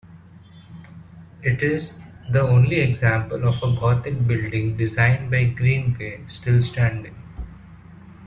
[1.43, 1.99] It is
[2.31, 7.13] the only example of a gothic building designed by Greenway still standing.